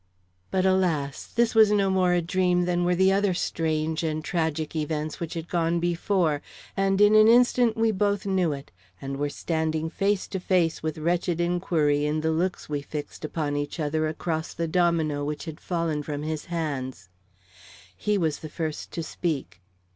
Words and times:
But 0.49 0.65
alas! 0.65 1.27
this 1.27 1.53
was 1.53 1.69
no 1.71 1.91
more 1.91 2.13
a 2.13 2.23
dream 2.23 2.65
than 2.65 2.83
were 2.83 2.95
the 2.95 3.11
other 3.13 3.35
strange 3.35 4.01
and 4.01 4.23
tragic 4.25 4.75
events 4.75 5.19
which 5.19 5.35
had 5.35 5.47
gone 5.47 5.79
before; 5.79 6.41
and 6.75 6.99
in 6.99 7.13
an 7.13 7.27
instant 7.27 7.77
we 7.77 7.91
both 7.91 8.25
knew 8.25 8.51
it, 8.51 8.71
and 8.99 9.17
were 9.17 9.29
standing 9.29 9.91
face 9.91 10.25
to 10.29 10.39
face 10.39 10.81
with 10.81 10.97
wretched 10.97 11.39
inquiry 11.39 12.05
in 12.07 12.21
the 12.21 12.31
looks 12.31 12.67
we 12.67 12.81
fixed 12.81 13.23
upon 13.23 13.55
each 13.55 13.79
other 13.79 14.07
across 14.07 14.55
the 14.55 14.67
domino 14.67 15.23
which 15.23 15.45
had 15.45 15.59
fallen 15.59 16.01
from 16.01 16.23
his 16.23 16.45
hands. 16.45 17.09
He 17.95 18.17
was 18.17 18.39
the 18.39 18.49
first 18.49 18.89
to 18.93 19.03
speak. 19.03 19.61